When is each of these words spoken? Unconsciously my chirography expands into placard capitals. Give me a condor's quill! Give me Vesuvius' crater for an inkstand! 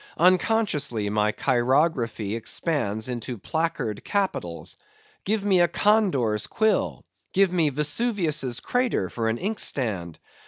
Unconsciously 0.17 1.11
my 1.11 1.31
chirography 1.31 2.35
expands 2.35 3.07
into 3.07 3.37
placard 3.37 4.03
capitals. 4.03 4.75
Give 5.25 5.45
me 5.45 5.61
a 5.61 5.67
condor's 5.67 6.47
quill! 6.47 7.05
Give 7.33 7.53
me 7.53 7.69
Vesuvius' 7.69 8.59
crater 8.61 9.11
for 9.11 9.29
an 9.29 9.37
inkstand! 9.37 10.17